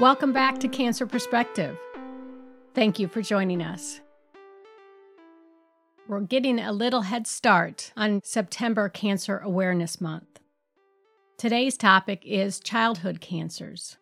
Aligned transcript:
Welcome 0.00 0.32
back 0.32 0.58
to 0.60 0.68
Cancer 0.68 1.06
Perspective. 1.06 1.76
Thank 2.74 2.98
you 2.98 3.06
for 3.06 3.20
joining 3.20 3.60
us. 3.60 4.00
We're 6.08 6.20
getting 6.20 6.58
a 6.58 6.72
little 6.72 7.02
head 7.02 7.26
start 7.26 7.92
on 7.98 8.22
September 8.24 8.88
Cancer 8.88 9.36
Awareness 9.40 10.00
Month. 10.00 10.40
Today's 11.36 11.76
topic 11.76 12.22
is 12.24 12.60
childhood 12.60 13.20
cancers. 13.20 13.98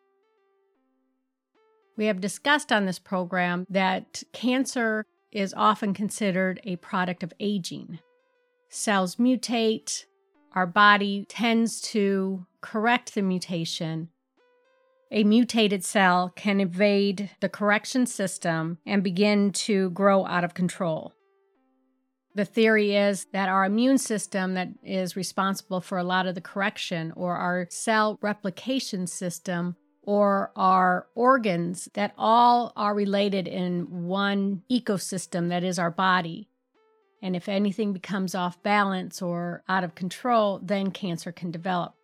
We 1.96 2.04
have 2.04 2.20
discussed 2.20 2.70
on 2.70 2.86
this 2.86 3.00
program 3.00 3.66
that 3.68 4.22
cancer 4.32 5.04
is 5.32 5.52
often 5.56 5.94
considered 5.94 6.60
a 6.62 6.76
product 6.76 7.24
of 7.24 7.32
aging. 7.40 7.98
Cells 8.68 9.16
mutate, 9.16 10.04
our 10.52 10.65
body 10.65 11.26
tends 11.28 11.80
to 11.80 12.46
correct 12.60 13.16
the 13.16 13.23
mutation 13.23 14.10
a 15.10 15.24
mutated 15.24 15.84
cell 15.84 16.32
can 16.36 16.60
evade 16.60 17.30
the 17.40 17.48
correction 17.48 18.06
system 18.06 18.78
and 18.84 19.02
begin 19.02 19.52
to 19.52 19.90
grow 19.90 20.26
out 20.26 20.44
of 20.44 20.54
control. 20.54 21.14
The 22.34 22.44
theory 22.44 22.94
is 22.94 23.26
that 23.32 23.48
our 23.48 23.64
immune 23.64 23.98
system, 23.98 24.54
that 24.54 24.68
is 24.82 25.16
responsible 25.16 25.80
for 25.80 25.98
a 25.98 26.04
lot 26.04 26.26
of 26.26 26.34
the 26.34 26.40
correction, 26.40 27.12
or 27.16 27.36
our 27.36 27.66
cell 27.70 28.18
replication 28.20 29.06
system, 29.06 29.76
or 30.02 30.52
our 30.54 31.09
organs, 31.14 31.88
that 31.95 32.14
all 32.16 32.72
are 32.76 32.95
related 32.95 33.48
in 33.48 34.06
one 34.06 34.62
ecosystem 34.70 35.48
that 35.48 35.64
is 35.64 35.78
our 35.78 35.90
body. 35.90 36.48
And 37.20 37.34
if 37.34 37.48
anything 37.48 37.92
becomes 37.92 38.34
off 38.34 38.62
balance 38.62 39.20
or 39.20 39.64
out 39.68 39.82
of 39.82 39.96
control, 39.96 40.60
then 40.62 40.93
cancer 40.93 41.32
can 41.32 41.50
develop 41.50 41.95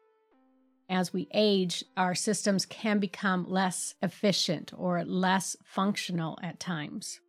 as 0.88 1.12
we 1.12 1.28
age, 1.32 1.84
our 1.96 2.14
systems 2.14 2.66
can 2.66 2.98
become 2.98 3.48
less 3.48 3.94
efficient 4.02 4.72
or 4.76 5.04
less 5.04 5.56
functional 5.64 6.38
at 6.42 6.60
times. 6.60 7.20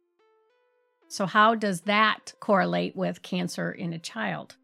So, 1.08 1.26
how 1.26 1.56
does 1.56 1.82
that 1.82 2.34
correlate 2.40 2.96
with 2.96 3.22
cancer 3.22 3.72
in 3.72 3.94
a 3.94 4.00
child? 4.00 4.58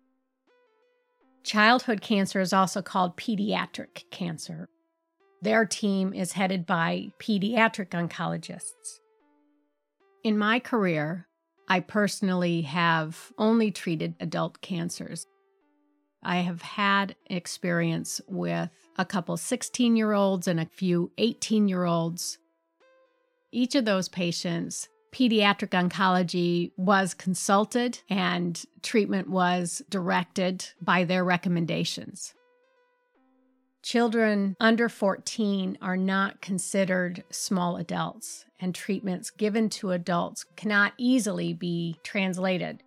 Childhood 1.43 2.01
cancer 2.01 2.39
is 2.39 2.53
also 2.53 2.81
called 2.81 3.17
pediatric 3.17 4.09
cancer. 4.11 4.67
Their 5.41 5.65
team 5.65 6.13
is 6.13 6.33
headed 6.33 6.65
by 6.65 7.11
pediatric 7.19 7.89
oncologists. 7.89 8.99
In 10.23 10.37
my 10.37 10.59
career, 10.59 11.27
I 11.67 11.79
personally 11.79 12.61
have 12.63 13.31
only 13.37 13.71
treated 13.71 14.15
adult 14.19 14.61
cancers. 14.61 15.25
I 16.23 16.37
have 16.37 16.61
had 16.61 17.15
experience 17.27 18.21
with 18.27 18.69
a 18.97 19.05
couple 19.05 19.37
16 19.37 19.95
year 19.95 20.13
olds 20.13 20.47
and 20.47 20.59
a 20.59 20.65
few 20.65 21.11
18 21.17 21.67
year 21.67 21.85
olds. 21.85 22.37
Each 23.51 23.75
of 23.75 23.85
those 23.85 24.07
patients, 24.07 24.87
pediatric 25.11 25.69
oncology 25.69 26.71
was 26.77 27.13
consulted 27.13 27.99
and 28.09 28.63
treatment 28.81 29.29
was 29.29 29.81
directed 29.89 30.69
by 30.81 31.03
their 31.03 31.23
recommendations. 31.23 32.33
Children 33.83 34.55
under 34.59 34.87
14 34.87 35.79
are 35.81 35.97
not 35.97 36.39
considered 36.39 37.23
small 37.31 37.77
adults, 37.77 38.45
and 38.59 38.75
treatments 38.75 39.31
given 39.31 39.69
to 39.69 39.89
adults 39.89 40.45
cannot 40.55 40.93
easily 40.99 41.51
be 41.51 41.97
translated 42.03 42.83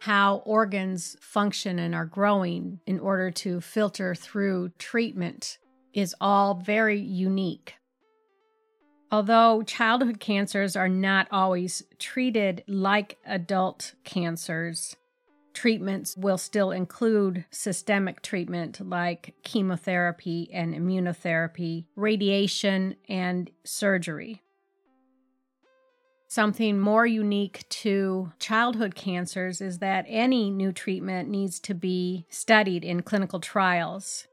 how 0.00 0.36
organs 0.44 1.16
function 1.20 1.78
and 1.78 1.94
are 1.94 2.04
growing 2.04 2.80
in 2.86 3.00
order 3.00 3.30
to 3.30 3.60
filter 3.60 4.14
through 4.14 4.70
treatment 4.78 5.58
is 5.92 6.14
all 6.20 6.54
very 6.54 7.00
unique. 7.00 7.74
Although 9.10 9.62
childhood 9.62 10.20
cancers 10.20 10.76
are 10.76 10.88
not 10.88 11.28
always 11.30 11.82
treated 11.98 12.64
like 12.66 13.18
adult 13.24 13.94
cancers, 14.04 14.96
treatments 15.54 16.16
will 16.16 16.36
still 16.36 16.70
include 16.70 17.44
systemic 17.50 18.20
treatment 18.20 18.86
like 18.86 19.34
chemotherapy 19.42 20.50
and 20.52 20.74
immunotherapy, 20.74 21.86
radiation, 21.96 22.96
and 23.08 23.50
surgery. 23.64 24.42
Something 26.28 26.80
more 26.80 27.06
unique 27.06 27.68
to 27.68 28.32
childhood 28.40 28.94
cancers 28.94 29.60
is 29.60 29.78
that 29.78 30.06
any 30.08 30.50
new 30.50 30.72
treatment 30.72 31.28
needs 31.28 31.60
to 31.60 31.74
be 31.74 32.26
studied 32.28 32.84
in 32.84 33.02
clinical 33.02 33.38
trials. 33.38 34.26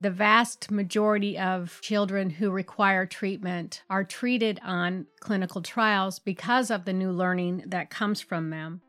The 0.00 0.10
vast 0.10 0.70
majority 0.70 1.38
of 1.38 1.78
children 1.82 2.30
who 2.30 2.50
require 2.50 3.06
treatment 3.06 3.82
are 3.88 4.04
treated 4.04 4.60
on 4.64 5.06
clinical 5.20 5.62
trials 5.62 6.18
because 6.18 6.70
of 6.70 6.84
the 6.84 6.92
new 6.92 7.10
learning 7.10 7.64
that 7.66 7.90
comes 7.90 8.20
from 8.20 8.50
them. 8.50 8.80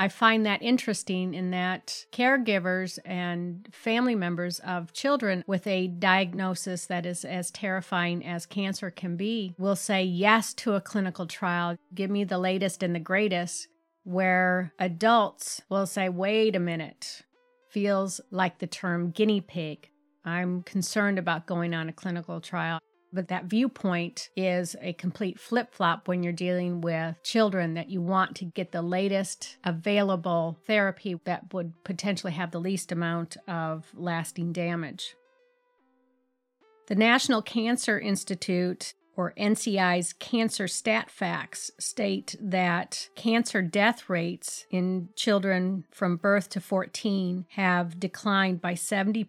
I 0.00 0.08
find 0.08 0.46
that 0.46 0.62
interesting 0.62 1.34
in 1.34 1.50
that 1.50 2.06
caregivers 2.10 2.98
and 3.04 3.68
family 3.70 4.14
members 4.14 4.58
of 4.60 4.94
children 4.94 5.44
with 5.46 5.66
a 5.66 5.88
diagnosis 5.88 6.86
that 6.86 7.04
is 7.04 7.22
as 7.22 7.50
terrifying 7.50 8.24
as 8.24 8.46
cancer 8.46 8.90
can 8.90 9.18
be 9.18 9.54
will 9.58 9.76
say 9.76 10.02
yes 10.02 10.54
to 10.54 10.72
a 10.72 10.80
clinical 10.80 11.26
trial. 11.26 11.76
Give 11.94 12.08
me 12.08 12.24
the 12.24 12.38
latest 12.38 12.82
and 12.82 12.94
the 12.94 12.98
greatest. 12.98 13.68
Where 14.04 14.72
adults 14.78 15.60
will 15.68 15.84
say, 15.84 16.08
wait 16.08 16.56
a 16.56 16.60
minute, 16.60 17.20
feels 17.68 18.22
like 18.30 18.58
the 18.58 18.66
term 18.66 19.10
guinea 19.10 19.42
pig. 19.42 19.90
I'm 20.24 20.62
concerned 20.62 21.18
about 21.18 21.46
going 21.46 21.74
on 21.74 21.90
a 21.90 21.92
clinical 21.92 22.40
trial. 22.40 22.80
But 23.12 23.28
that 23.28 23.46
viewpoint 23.46 24.30
is 24.36 24.76
a 24.80 24.92
complete 24.92 25.40
flip 25.40 25.74
flop 25.74 26.06
when 26.06 26.22
you're 26.22 26.32
dealing 26.32 26.80
with 26.80 27.16
children 27.24 27.74
that 27.74 27.90
you 27.90 28.00
want 28.00 28.36
to 28.36 28.44
get 28.44 28.70
the 28.70 28.82
latest 28.82 29.56
available 29.64 30.58
therapy 30.66 31.18
that 31.24 31.52
would 31.52 31.72
potentially 31.84 32.32
have 32.32 32.52
the 32.52 32.60
least 32.60 32.92
amount 32.92 33.36
of 33.48 33.86
lasting 33.94 34.52
damage. 34.52 35.16
The 36.86 36.94
National 36.94 37.42
Cancer 37.42 37.98
Institute 37.98 38.94
or 39.16 39.34
NCI's 39.36 40.12
Cancer 40.14 40.66
Stat 40.66 41.10
Facts 41.10 41.70
state 41.78 42.36
that 42.40 43.10
cancer 43.16 43.60
death 43.60 44.08
rates 44.08 44.66
in 44.70 45.10
children 45.14 45.84
from 45.90 46.16
birth 46.16 46.48
to 46.50 46.60
14 46.60 47.44
have 47.50 48.00
declined 48.00 48.60
by 48.60 48.74
70% 48.74 49.26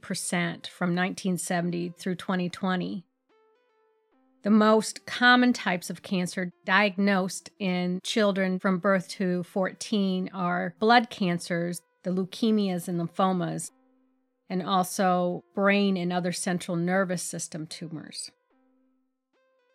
from 0.67 0.95
1970 0.95 1.93
through 1.97 2.15
2020. 2.15 3.05
The 4.43 4.49
most 4.49 5.05
common 5.05 5.53
types 5.53 5.91
of 5.91 6.01
cancer 6.01 6.51
diagnosed 6.65 7.51
in 7.59 7.99
children 8.03 8.57
from 8.57 8.79
birth 8.79 9.07
to 9.09 9.43
14 9.43 10.31
are 10.33 10.73
blood 10.79 11.11
cancers, 11.11 11.81
the 12.03 12.09
leukemias 12.09 12.87
and 12.87 12.99
lymphomas, 12.99 13.69
and 14.49 14.63
also 14.63 15.43
brain 15.53 15.95
and 15.95 16.11
other 16.11 16.31
central 16.31 16.75
nervous 16.75 17.21
system 17.21 17.67
tumors. 17.67 18.31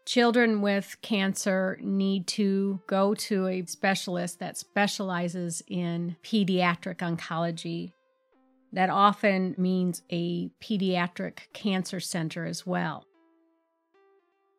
Children 0.05 0.61
with 0.61 0.97
cancer 1.01 1.79
need 1.81 2.27
to 2.29 2.81
go 2.89 3.15
to 3.15 3.47
a 3.47 3.65
specialist 3.67 4.41
that 4.41 4.57
specializes 4.57 5.63
in 5.69 6.17
pediatric 6.25 6.97
oncology. 6.97 7.93
That 8.73 8.91
often 8.91 9.55
means 9.57 10.03
a 10.11 10.51
pediatric 10.61 11.53
cancer 11.53 12.01
center 12.01 12.47
as 12.47 12.67
well 12.67 13.05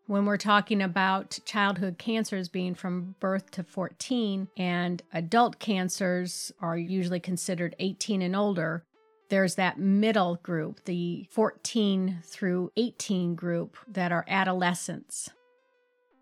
when 0.08 0.26
we're 0.26 0.38
talking 0.38 0.82
about 0.82 1.38
childhood 1.46 1.98
cancers 1.98 2.48
being 2.48 2.74
from 2.74 3.16
birth 3.20 3.52
to 3.52 3.64
14 3.64 4.48
and 4.58 5.02
adult 5.14 5.60
cancers 5.60 6.52
are 6.62 6.78
usually 6.78 7.20
considered 7.20 7.76
18 7.80 8.22
and 8.22 8.36
older, 8.36 8.86
there's 9.30 9.56
that 9.56 9.78
middle 9.78 10.36
group, 10.42 10.84
the 10.86 11.28
14 11.32 12.20
through 12.24 12.72
18 12.78 13.36
group 13.36 13.76
that 13.86 14.14
are 14.14 14.24
adolescents. 14.30 15.30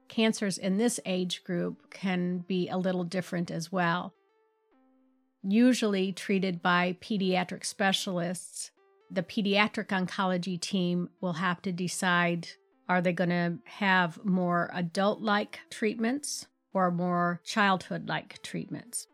Cancers 0.09 0.57
in 0.57 0.77
this 0.77 0.99
age 1.05 1.43
group 1.43 1.91
can 1.91 2.39
be 2.39 2.67
a 2.67 2.77
little 2.77 3.03
different 3.03 3.51
as 3.51 3.71
well. 3.71 4.13
Usually 5.43 6.11
treated 6.11 6.63
by 6.63 6.97
pediatric 6.99 7.63
specialists, 7.63 8.71
the 9.11 9.21
pediatric 9.21 9.87
oncology 9.87 10.59
team 10.59 11.09
will 11.21 11.33
have 11.33 11.61
to 11.61 11.71
decide 11.71 12.47
are 12.87 13.01
they 13.01 13.13
going 13.13 13.29
to 13.29 13.57
have 13.65 14.23
more 14.23 14.69
adult 14.73 15.21
like 15.21 15.59
treatments 15.69 16.47
or 16.73 16.91
more 16.91 17.41
childhood 17.43 18.07
like 18.07 18.41
treatments 18.43 19.07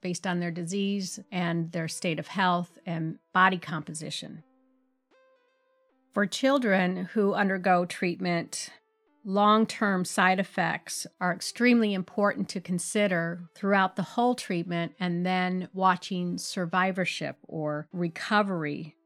based 0.00 0.26
on 0.26 0.40
their 0.40 0.50
disease 0.50 1.20
and 1.30 1.70
their 1.72 1.88
state 1.88 2.18
of 2.18 2.26
health 2.26 2.78
and 2.84 3.18
body 3.32 3.58
composition? 3.58 4.42
For 6.12 6.26
children 6.26 7.08
who 7.14 7.32
undergo 7.32 7.86
treatment, 7.86 8.68
long 9.24 9.66
term 9.66 10.04
side 10.04 10.38
effects 10.38 11.06
are 11.20 11.32
extremely 11.32 11.94
important 11.94 12.48
to 12.50 12.60
consider 12.60 13.48
throughout 13.54 13.96
the 13.96 14.02
whole 14.02 14.34
treatment 14.34 14.92
and 15.00 15.24
then 15.24 15.68
watching 15.72 16.36
survivorship 16.38 17.36
or 17.44 17.88
recovery. 17.92 18.96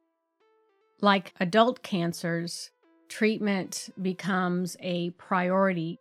Like 1.00 1.34
adult 1.38 1.82
cancers, 1.82 2.70
treatment 3.08 3.90
becomes 4.00 4.76
a 4.80 5.10
priority. 5.10 5.98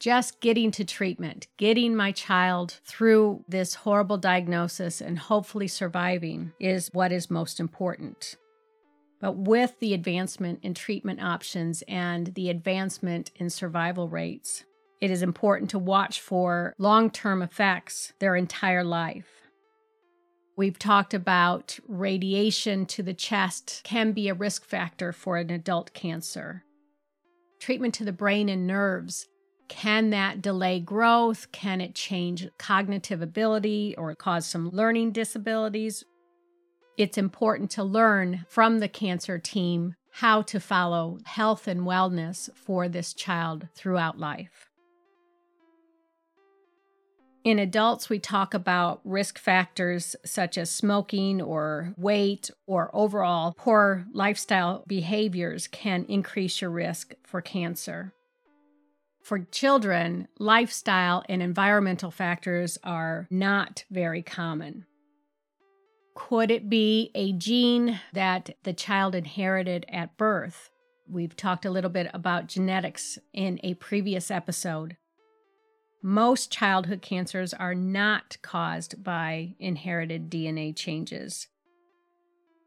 Just 0.00 0.40
getting 0.40 0.70
to 0.72 0.84
treatment, 0.84 1.46
getting 1.56 1.96
my 1.96 2.12
child 2.12 2.80
through 2.84 3.44
this 3.48 3.74
horrible 3.74 4.18
diagnosis 4.18 5.00
and 5.00 5.18
hopefully 5.18 5.68
surviving 5.68 6.52
is 6.60 6.90
what 6.92 7.12
is 7.12 7.30
most 7.30 7.60
important. 7.60 8.36
But 9.20 9.36
with 9.36 9.78
the 9.80 9.94
advancement 9.94 10.60
in 10.62 10.74
treatment 10.74 11.22
options 11.22 11.82
and 11.88 12.34
the 12.34 12.50
advancement 12.50 13.30
in 13.36 13.48
survival 13.48 14.08
rates, 14.08 14.64
it 15.00 15.10
is 15.10 15.22
important 15.22 15.70
to 15.70 15.78
watch 15.78 16.20
for 16.20 16.74
long 16.78 17.10
term 17.10 17.40
effects 17.40 18.12
their 18.18 18.36
entire 18.36 18.84
life. 18.84 19.43
We've 20.56 20.78
talked 20.78 21.14
about 21.14 21.78
radiation 21.88 22.86
to 22.86 23.02
the 23.02 23.14
chest 23.14 23.80
can 23.84 24.12
be 24.12 24.28
a 24.28 24.34
risk 24.34 24.64
factor 24.64 25.12
for 25.12 25.36
an 25.36 25.50
adult 25.50 25.92
cancer. 25.94 26.64
Treatment 27.60 27.94
to 27.94 28.04
the 28.04 28.12
brain 28.12 28.48
and 28.48 28.66
nerves 28.66 29.26
can 29.68 30.10
that 30.10 30.42
delay 30.42 30.78
growth? 30.78 31.50
Can 31.52 31.80
it 31.80 31.94
change 31.94 32.48
cognitive 32.58 33.22
ability 33.22 33.94
or 33.96 34.14
cause 34.14 34.46
some 34.46 34.70
learning 34.70 35.12
disabilities? 35.12 36.04
It's 36.96 37.18
important 37.18 37.70
to 37.72 37.82
learn 37.82 38.44
from 38.48 38.78
the 38.78 38.88
cancer 38.88 39.38
team 39.38 39.96
how 40.12 40.42
to 40.42 40.60
follow 40.60 41.18
health 41.24 41.66
and 41.66 41.80
wellness 41.80 42.48
for 42.54 42.88
this 42.88 43.12
child 43.14 43.68
throughout 43.74 44.18
life. 44.18 44.70
In 47.44 47.58
adults, 47.58 48.08
we 48.08 48.18
talk 48.18 48.54
about 48.54 49.02
risk 49.04 49.38
factors 49.38 50.16
such 50.24 50.56
as 50.56 50.70
smoking 50.70 51.42
or 51.42 51.92
weight 51.98 52.50
or 52.66 52.90
overall 52.94 53.54
poor 53.58 54.06
lifestyle 54.14 54.82
behaviors 54.86 55.66
can 55.68 56.06
increase 56.08 56.62
your 56.62 56.70
risk 56.70 57.12
for 57.22 57.42
cancer. 57.42 58.14
For 59.22 59.40
children, 59.40 60.26
lifestyle 60.38 61.22
and 61.28 61.42
environmental 61.42 62.10
factors 62.10 62.78
are 62.82 63.26
not 63.30 63.84
very 63.90 64.22
common. 64.22 64.86
Could 66.14 66.50
it 66.50 66.70
be 66.70 67.10
a 67.14 67.32
gene 67.32 68.00
that 68.14 68.56
the 68.62 68.72
child 68.72 69.14
inherited 69.14 69.84
at 69.90 70.16
birth? 70.16 70.70
We've 71.06 71.36
talked 71.36 71.66
a 71.66 71.70
little 71.70 71.90
bit 71.90 72.10
about 72.14 72.46
genetics 72.46 73.18
in 73.34 73.60
a 73.62 73.74
previous 73.74 74.30
episode. 74.30 74.96
Most 76.06 76.52
childhood 76.52 77.00
cancers 77.00 77.54
are 77.54 77.74
not 77.74 78.36
caused 78.42 79.02
by 79.02 79.54
inherited 79.58 80.28
DNA 80.28 80.76
changes. 80.76 81.48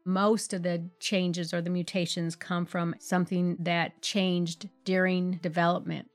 Most 0.04 0.52
of 0.52 0.64
the 0.64 0.90
changes 0.98 1.54
or 1.54 1.62
the 1.62 1.70
mutations 1.70 2.34
come 2.34 2.66
from 2.66 2.96
something 2.98 3.56
that 3.60 4.02
changed 4.02 4.68
during 4.84 5.38
development. 5.40 6.08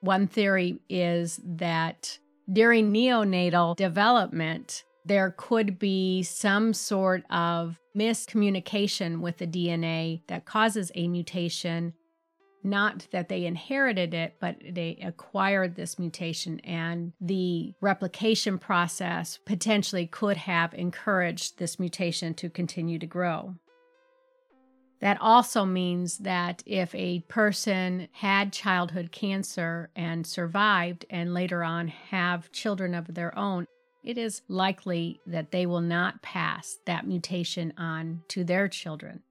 One 0.00 0.26
theory 0.26 0.80
is 0.88 1.38
that 1.44 2.18
during 2.52 2.92
neonatal 2.92 3.76
development, 3.76 4.82
there 5.04 5.32
could 5.38 5.78
be 5.78 6.24
some 6.24 6.74
sort 6.74 7.22
of 7.30 7.78
miscommunication 7.96 9.20
with 9.20 9.38
the 9.38 9.46
DNA 9.46 10.22
that 10.26 10.44
causes 10.44 10.90
a 10.96 11.06
mutation 11.06 11.94
not 12.62 13.06
that 13.10 13.28
they 13.28 13.46
inherited 13.46 14.14
it, 14.14 14.36
but 14.40 14.56
they 14.60 14.98
acquired 15.02 15.74
this 15.74 15.98
mutation, 15.98 16.60
and 16.60 17.12
the 17.20 17.74
replication 17.80 18.58
process 18.58 19.38
potentially 19.44 20.06
could 20.06 20.36
have 20.36 20.74
encouraged 20.74 21.58
this 21.58 21.78
mutation 21.78 22.34
to 22.34 22.50
continue 22.50 22.98
to 22.98 23.06
grow. 23.06 23.54
That 25.00 25.18
also 25.20 25.64
means 25.64 26.18
that 26.18 26.62
if 26.66 26.94
a 26.94 27.20
person 27.20 28.08
had 28.12 28.52
childhood 28.52 29.10
cancer 29.12 29.88
and 29.96 30.26
survived 30.26 31.06
and 31.08 31.32
later 31.32 31.64
on 31.64 31.88
have 31.88 32.52
children 32.52 32.94
of 32.94 33.14
their 33.14 33.36
own, 33.36 33.66
it 34.04 34.18
is 34.18 34.42
likely 34.48 35.20
that 35.26 35.52
they 35.52 35.64
will 35.64 35.80
not 35.80 36.22
pass 36.22 36.78
that 36.84 37.06
mutation 37.06 37.72
on 37.78 38.22
to 38.28 38.44
their 38.44 38.68
children. 38.68 39.22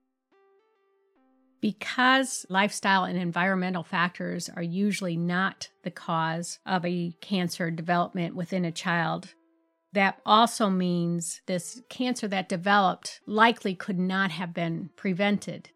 Because 1.60 2.46
lifestyle 2.48 3.04
and 3.04 3.18
environmental 3.18 3.82
factors 3.82 4.48
are 4.48 4.62
usually 4.62 5.16
not 5.16 5.68
the 5.84 5.90
cause 5.90 6.58
of 6.64 6.84
a 6.86 7.12
cancer 7.20 7.70
development 7.70 8.34
within 8.34 8.64
a 8.64 8.72
child, 8.72 9.34
that 9.92 10.20
also 10.24 10.70
means 10.70 11.42
this 11.46 11.82
cancer 11.90 12.28
that 12.28 12.48
developed 12.48 13.20
likely 13.26 13.74
could 13.74 13.98
not 13.98 14.30
have 14.30 14.54
been 14.54 14.90
prevented. 14.96 15.70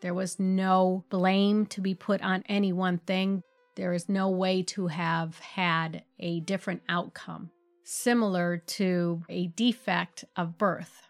There 0.00 0.14
was 0.14 0.40
no 0.40 1.04
blame 1.10 1.66
to 1.66 1.80
be 1.80 1.94
put 1.94 2.22
on 2.22 2.42
any 2.48 2.72
one 2.72 2.98
thing. 2.98 3.42
There 3.76 3.92
is 3.92 4.08
no 4.08 4.28
way 4.28 4.62
to 4.64 4.88
have 4.88 5.38
had 5.38 6.02
a 6.18 6.40
different 6.40 6.82
outcome, 6.88 7.50
similar 7.84 8.58
to 8.58 9.22
a 9.28 9.46
defect 9.48 10.24
of 10.36 10.58
birth. 10.58 11.08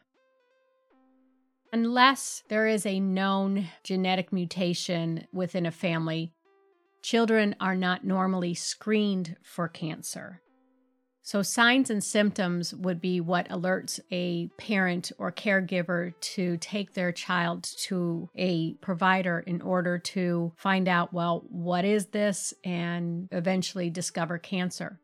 Unless 1.75 2.43
there 2.49 2.67
is 2.67 2.85
a 2.85 3.01
known 3.01 3.69
genetic 3.83 4.31
mutation 4.31 5.27
within 5.33 5.65
a 5.65 5.71
family, 5.71 6.35
children 7.03 7.57
are 7.61 7.75
not 7.75 8.05
normally 8.05 8.53
screened 8.53 9.37
for 9.43 9.69
cancer. 9.69 10.43
So, 11.25 11.41
signs 11.41 11.89
and 11.89 12.05
symptoms 12.05 12.75
would 12.75 13.01
be 13.01 13.21
what 13.21 13.49
alerts 13.49 14.01
a 14.11 14.49
parent 14.59 15.13
or 15.19 15.33
caregiver 15.33 16.13
to 16.21 16.59
take 16.59 16.93
their 16.93 17.13
child 17.13 17.63
to 17.85 18.29
a 18.37 18.75
provider 18.75 19.39
in 19.39 19.63
order 19.63 19.99
to 19.99 20.53
find 20.57 20.89
out, 20.89 21.15
well, 21.15 21.45
what 21.49 21.85
is 21.87 22.07
this, 22.07 22.53
and 22.65 23.29
eventually 23.31 23.89
discover 23.89 24.37
cancer. 24.37 24.99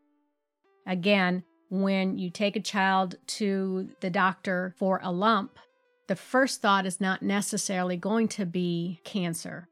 Again, 0.86 1.44
when 1.70 2.18
you 2.18 2.30
take 2.30 2.56
a 2.56 2.60
child 2.60 3.14
to 3.26 3.88
the 4.00 4.10
doctor 4.10 4.74
for 4.76 5.00
a 5.02 5.12
lump, 5.12 5.58
the 6.08 6.16
first 6.16 6.60
thought 6.60 6.86
is 6.86 7.00
not 7.00 7.22
necessarily 7.22 7.96
going 7.96 8.28
to 8.28 8.46
be 8.46 9.00
cancer. 9.04 9.68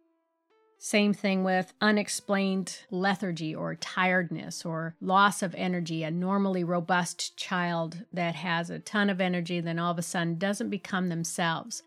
Same 0.79 1.15
thing 1.15 1.43
with 1.43 1.73
unexplained 1.81 2.81
lethargy 2.91 3.55
or 3.55 3.75
tiredness 3.75 4.65
or 4.65 4.95
loss 5.01 5.43
of 5.43 5.55
energy. 5.57 6.03
A 6.03 6.11
normally 6.11 6.63
robust 6.63 7.37
child 7.37 8.05
that 8.13 8.35
has 8.35 8.69
a 8.69 8.79
ton 8.79 9.09
of 9.09 9.21
energy, 9.21 9.61
then 9.61 9.79
all 9.79 9.91
of 9.91 9.99
a 9.99 10.03
sudden 10.03 10.37
doesn't 10.37 10.69
become 10.69 11.09
themselves. 11.09 11.83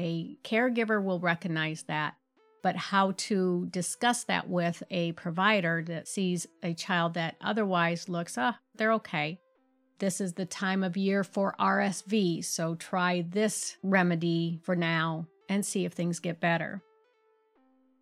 A 0.00 0.36
caregiver 0.42 1.02
will 1.02 1.20
recognize 1.20 1.84
that, 1.84 2.16
but 2.62 2.74
how 2.76 3.12
to 3.16 3.68
discuss 3.70 4.24
that 4.24 4.48
with 4.48 4.82
a 4.90 5.12
provider 5.12 5.84
that 5.86 6.08
sees 6.08 6.46
a 6.62 6.74
child 6.74 7.14
that 7.14 7.36
otherwise 7.40 8.08
looks, 8.08 8.36
ah, 8.36 8.56
oh, 8.56 8.62
they're 8.74 8.92
okay. 8.94 9.40
This 9.98 10.20
is 10.20 10.34
the 10.34 10.46
time 10.46 10.84
of 10.84 10.96
year 10.96 11.24
for 11.24 11.56
RSV, 11.58 12.44
so 12.44 12.76
try 12.76 13.22
this 13.28 13.76
remedy 13.82 14.60
for 14.62 14.76
now 14.76 15.26
and 15.48 15.66
see 15.66 15.84
if 15.84 15.92
things 15.92 16.20
get 16.20 16.40
better. 16.40 16.82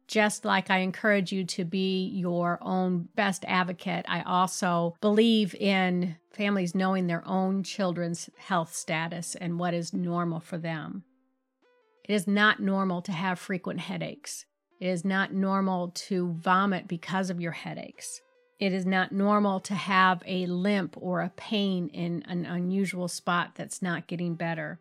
Just 0.06 0.44
like 0.44 0.70
I 0.70 0.78
encourage 0.78 1.32
you 1.32 1.44
to 1.44 1.64
be 1.64 2.06
your 2.08 2.58
own 2.60 3.08
best 3.16 3.44
advocate, 3.48 4.04
I 4.08 4.20
also 4.22 4.94
believe 5.00 5.54
in 5.54 6.16
families 6.32 6.74
knowing 6.74 7.06
their 7.06 7.26
own 7.26 7.62
children's 7.62 8.28
health 8.36 8.74
status 8.74 9.34
and 9.34 9.58
what 9.58 9.74
is 9.74 9.92
normal 9.92 10.40
for 10.40 10.58
them. 10.58 11.02
It 12.04 12.12
is 12.12 12.28
not 12.28 12.60
normal 12.60 13.02
to 13.02 13.12
have 13.12 13.38
frequent 13.38 13.80
headaches. 13.80 14.44
It 14.80 14.88
is 14.88 15.04
not 15.04 15.32
normal 15.32 15.92
to 15.94 16.34
vomit 16.34 16.86
because 16.86 17.30
of 17.30 17.40
your 17.40 17.52
headaches. 17.52 18.20
It 18.58 18.72
is 18.72 18.86
not 18.86 19.12
normal 19.12 19.60
to 19.60 19.74
have 19.74 20.22
a 20.26 20.46
limp 20.46 20.96
or 20.98 21.20
a 21.20 21.32
pain 21.36 21.88
in 21.88 22.22
an 22.26 22.46
unusual 22.46 23.08
spot 23.08 23.52
that's 23.54 23.82
not 23.82 24.06
getting 24.06 24.34
better. 24.34 24.80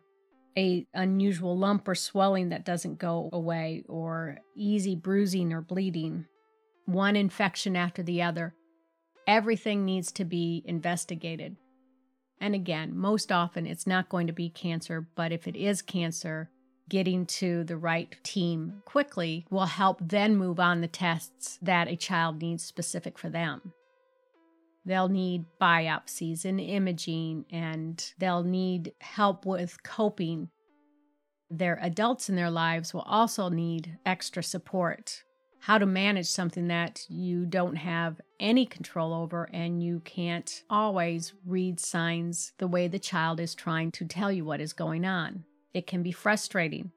A 0.56 0.86
unusual 0.94 1.58
lump 1.58 1.86
or 1.86 1.94
swelling 1.94 2.48
that 2.48 2.64
doesn't 2.64 2.98
go 2.98 3.28
away 3.32 3.84
or 3.88 4.38
easy 4.54 4.96
bruising 4.96 5.52
or 5.52 5.60
bleeding. 5.60 6.24
One 6.86 7.16
infection 7.16 7.76
after 7.76 8.02
the 8.02 8.22
other. 8.22 8.54
Everything 9.26 9.84
needs 9.84 10.10
to 10.12 10.24
be 10.24 10.62
investigated. 10.64 11.56
And 12.40 12.54
again, 12.54 12.96
most 12.96 13.30
often 13.30 13.66
it's 13.66 13.86
not 13.86 14.08
going 14.08 14.26
to 14.28 14.32
be 14.32 14.48
cancer, 14.48 15.06
but 15.14 15.32
if 15.32 15.46
it 15.46 15.56
is 15.56 15.82
cancer, 15.82 16.50
getting 16.88 17.26
to 17.26 17.64
the 17.64 17.76
right 17.76 18.16
team 18.22 18.82
quickly 18.84 19.46
will 19.50 19.66
help 19.66 19.98
then 20.00 20.36
move 20.36 20.60
on 20.60 20.80
the 20.80 20.88
tests 20.88 21.58
that 21.62 21.88
a 21.88 21.96
child 21.96 22.40
needs 22.40 22.64
specific 22.64 23.18
for 23.18 23.28
them. 23.28 23.72
They'll 24.84 25.08
need 25.08 25.46
biopsies 25.60 26.44
and 26.44 26.60
imaging, 26.60 27.46
and 27.50 28.12
they'll 28.18 28.44
need 28.44 28.92
help 29.00 29.44
with 29.44 29.82
coping. 29.82 30.48
Their 31.50 31.76
adults 31.82 32.28
in 32.28 32.36
their 32.36 32.50
lives 32.50 32.94
will 32.94 33.02
also 33.02 33.48
need 33.48 33.98
extra 34.06 34.44
support. 34.44 35.24
How 35.58 35.78
to 35.78 35.86
manage 35.86 36.26
something 36.26 36.68
that 36.68 37.04
you 37.08 37.46
don't 37.46 37.74
have 37.74 38.20
any 38.38 38.64
control 38.64 39.12
over, 39.12 39.48
and 39.52 39.82
you 39.82 39.98
can't 40.04 40.62
always 40.70 41.32
read 41.44 41.80
signs 41.80 42.52
the 42.58 42.68
way 42.68 42.86
the 42.86 43.00
child 43.00 43.40
is 43.40 43.56
trying 43.56 43.90
to 43.90 44.04
tell 44.04 44.30
you 44.30 44.44
what 44.44 44.60
is 44.60 44.72
going 44.72 45.04
on. 45.04 45.45
It 45.76 45.86
can 45.86 46.02
be 46.02 46.10
frustrating. 46.10 46.90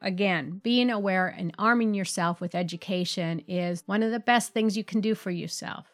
Again, 0.00 0.60
being 0.62 0.90
aware 0.90 1.26
and 1.26 1.52
arming 1.58 1.92
yourself 1.92 2.40
with 2.40 2.54
education 2.54 3.40
is 3.48 3.82
one 3.86 4.04
of 4.04 4.12
the 4.12 4.20
best 4.20 4.52
things 4.52 4.76
you 4.76 4.84
can 4.84 5.00
do 5.00 5.16
for 5.16 5.32
yourself. 5.32 5.88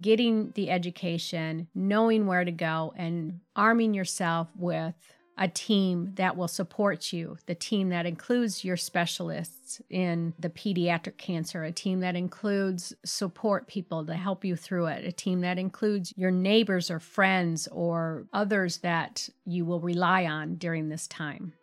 Getting 0.00 0.52
the 0.52 0.70
education, 0.70 1.68
knowing 1.74 2.26
where 2.26 2.46
to 2.46 2.50
go, 2.50 2.94
and 2.96 3.40
arming 3.54 3.92
yourself 3.92 4.48
with 4.56 4.94
a 5.36 5.48
team 5.48 6.12
that 6.14 6.36
will 6.36 6.48
support 6.48 7.12
you, 7.12 7.36
the 7.46 7.54
team 7.54 7.88
that 7.88 8.06
includes 8.06 8.64
your 8.64 8.76
specialists 8.76 9.80
in 9.90 10.34
the 10.38 10.50
pediatric 10.50 11.16
cancer, 11.16 11.64
a 11.64 11.72
team 11.72 12.00
that 12.00 12.16
includes 12.16 12.94
support 13.04 13.66
people 13.66 14.04
to 14.06 14.14
help 14.14 14.44
you 14.44 14.56
through 14.56 14.86
it, 14.86 15.04
a 15.04 15.12
team 15.12 15.40
that 15.40 15.58
includes 15.58 16.12
your 16.16 16.30
neighbors 16.30 16.90
or 16.90 17.00
friends 17.00 17.68
or 17.72 18.26
others 18.32 18.78
that 18.78 19.28
you 19.44 19.64
will 19.64 19.80
rely 19.80 20.24
on 20.24 20.54
during 20.56 20.88
this 20.88 21.06
time 21.06 21.54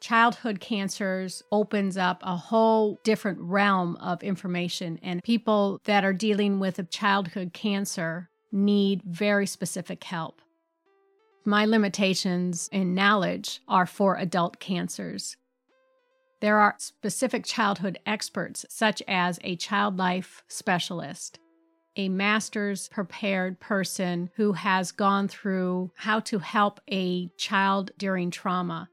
childhood 0.00 0.60
cancers 0.60 1.42
opens 1.50 1.96
up 1.96 2.20
a 2.22 2.36
whole 2.36 2.98
different 3.02 3.40
realm 3.40 3.96
of 3.96 4.22
information 4.22 5.00
and 5.02 5.22
people 5.24 5.80
that 5.84 6.04
are 6.04 6.12
dealing 6.12 6.60
with 6.60 6.78
a 6.78 6.84
childhood 6.84 7.52
cancer 7.52 8.28
need 8.52 9.02
very 9.02 9.46
specific 9.46 10.04
help. 10.04 10.40
My 11.46 11.64
limitations 11.64 12.68
in 12.72 12.94
knowledge 12.94 13.60
are 13.68 13.86
for 13.86 14.16
adult 14.16 14.58
cancers. 14.58 15.36
There 16.40 16.58
are 16.58 16.74
specific 16.78 17.44
childhood 17.44 17.98
experts, 18.04 18.66
such 18.68 19.02
as 19.08 19.38
a 19.42 19.56
child 19.56 19.96
life 19.96 20.42
specialist, 20.48 21.38
a 21.94 22.08
master's 22.08 22.88
prepared 22.88 23.60
person 23.60 24.28
who 24.34 24.52
has 24.52 24.92
gone 24.92 25.28
through 25.28 25.92
how 25.94 26.20
to 26.20 26.40
help 26.40 26.80
a 26.90 27.28
child 27.38 27.92
during 27.96 28.30
trauma 28.30 28.90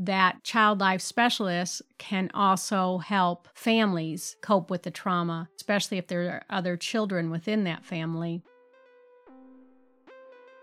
that 0.00 0.42
child 0.42 0.80
life 0.80 1.02
specialists 1.02 1.82
can 1.98 2.30
also 2.32 2.98
help 2.98 3.48
families 3.54 4.34
cope 4.40 4.70
with 4.70 4.82
the 4.82 4.90
trauma, 4.90 5.48
especially 5.56 5.98
if 5.98 6.06
there 6.06 6.22
are 6.30 6.42
other 6.48 6.76
children 6.76 7.30
within 7.30 7.64
that 7.64 7.84
family. 7.84 8.42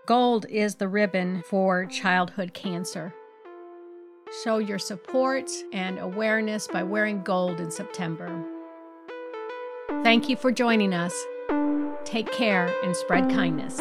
Gold 0.08 0.46
is 0.48 0.76
the 0.76 0.88
ribbon 0.88 1.42
for 1.50 1.84
childhood 1.84 2.54
cancer. 2.54 3.12
Show 4.42 4.56
your 4.56 4.78
support 4.78 5.50
and 5.74 5.98
awareness 5.98 6.66
by 6.66 6.82
wearing 6.82 7.22
gold 7.22 7.60
in 7.60 7.70
September. 7.70 8.42
Thank 10.02 10.30
you 10.30 10.36
for 10.38 10.50
joining 10.50 10.94
us. 10.94 11.14
Take 12.06 12.32
care 12.32 12.74
and 12.82 12.96
spread 12.96 13.28
kindness. 13.28 13.78